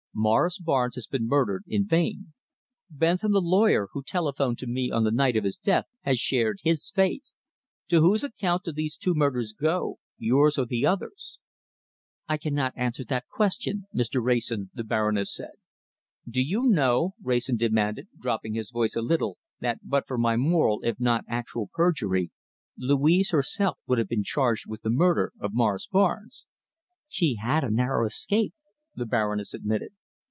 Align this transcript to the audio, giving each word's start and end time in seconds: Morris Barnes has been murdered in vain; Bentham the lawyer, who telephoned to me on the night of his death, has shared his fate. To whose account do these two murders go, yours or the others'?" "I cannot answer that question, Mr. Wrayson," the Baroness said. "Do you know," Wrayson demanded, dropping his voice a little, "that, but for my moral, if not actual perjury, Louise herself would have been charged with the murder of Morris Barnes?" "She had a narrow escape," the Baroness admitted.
Morris 0.13 0.57
Barnes 0.57 0.95
has 0.95 1.07
been 1.07 1.25
murdered 1.25 1.63
in 1.67 1.87
vain; 1.87 2.33
Bentham 2.89 3.31
the 3.31 3.39
lawyer, 3.39 3.87
who 3.93 4.03
telephoned 4.03 4.57
to 4.57 4.67
me 4.67 4.91
on 4.91 5.05
the 5.05 5.09
night 5.11 5.37
of 5.37 5.45
his 5.45 5.55
death, 5.57 5.85
has 6.01 6.19
shared 6.19 6.59
his 6.65 6.91
fate. 6.93 7.23
To 7.87 8.01
whose 8.01 8.21
account 8.21 8.63
do 8.65 8.73
these 8.73 8.97
two 8.97 9.13
murders 9.15 9.53
go, 9.53 9.99
yours 10.17 10.57
or 10.59 10.65
the 10.65 10.85
others'?" 10.85 11.39
"I 12.27 12.35
cannot 12.35 12.73
answer 12.75 13.05
that 13.05 13.29
question, 13.29 13.85
Mr. 13.95 14.21
Wrayson," 14.21 14.69
the 14.73 14.83
Baroness 14.83 15.33
said. 15.33 15.53
"Do 16.27 16.43
you 16.43 16.63
know," 16.63 17.15
Wrayson 17.23 17.55
demanded, 17.55 18.09
dropping 18.19 18.53
his 18.55 18.69
voice 18.69 18.97
a 18.97 19.01
little, 19.01 19.37
"that, 19.61 19.79
but 19.81 20.05
for 20.07 20.17
my 20.17 20.35
moral, 20.35 20.81
if 20.83 20.99
not 20.99 21.23
actual 21.29 21.69
perjury, 21.73 22.31
Louise 22.77 23.29
herself 23.31 23.79
would 23.87 23.97
have 23.97 24.09
been 24.09 24.25
charged 24.25 24.67
with 24.67 24.81
the 24.81 24.89
murder 24.89 25.31
of 25.39 25.53
Morris 25.53 25.87
Barnes?" 25.87 26.47
"She 27.07 27.35
had 27.35 27.63
a 27.63 27.71
narrow 27.71 28.05
escape," 28.05 28.53
the 28.93 29.05
Baroness 29.05 29.53
admitted. 29.53 29.93